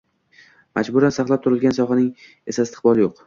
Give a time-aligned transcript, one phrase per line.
[0.79, 2.09] Majburan saqlab turilgan sohaning
[2.53, 3.15] esa istiqboli yo‘q.